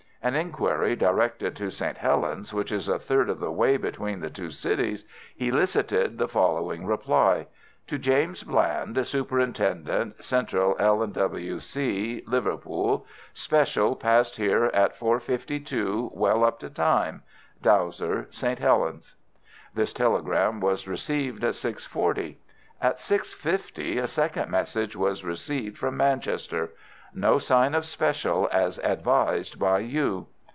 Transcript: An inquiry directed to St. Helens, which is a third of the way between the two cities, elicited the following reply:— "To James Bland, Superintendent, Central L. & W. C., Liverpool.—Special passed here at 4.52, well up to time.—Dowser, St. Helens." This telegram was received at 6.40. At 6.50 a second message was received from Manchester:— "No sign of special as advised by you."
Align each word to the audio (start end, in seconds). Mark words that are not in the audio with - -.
An 0.23 0.35
inquiry 0.35 0.95
directed 0.95 1.55
to 1.55 1.71
St. 1.71 1.97
Helens, 1.97 2.53
which 2.53 2.71
is 2.71 2.87
a 2.87 2.99
third 2.99 3.27
of 3.27 3.39
the 3.39 3.49
way 3.51 3.75
between 3.75 4.19
the 4.19 4.29
two 4.29 4.51
cities, 4.51 5.03
elicited 5.39 6.19
the 6.19 6.27
following 6.27 6.85
reply:— 6.85 7.47
"To 7.87 7.97
James 7.97 8.43
Bland, 8.43 9.03
Superintendent, 9.07 10.23
Central 10.23 10.75
L. 10.77 11.03
& 11.07 11.07
W. 11.07 11.59
C., 11.59 12.21
Liverpool.—Special 12.27 13.95
passed 13.95 14.37
here 14.37 14.65
at 14.75 14.95
4.52, 14.95 16.13
well 16.13 16.43
up 16.43 16.59
to 16.59 16.69
time.—Dowser, 16.69 18.27
St. 18.29 18.59
Helens." 18.59 19.15
This 19.73 19.91
telegram 19.91 20.59
was 20.59 20.87
received 20.87 21.43
at 21.43 21.53
6.40. 21.55 22.35
At 22.79 22.97
6.50 22.97 23.97
a 23.99 24.07
second 24.07 24.51
message 24.51 24.95
was 24.95 25.23
received 25.25 25.79
from 25.79 25.97
Manchester:— 25.97 26.69
"No 27.13 27.39
sign 27.39 27.75
of 27.75 27.83
special 27.85 28.47
as 28.53 28.77
advised 28.79 29.59
by 29.59 29.79
you." 29.79 30.27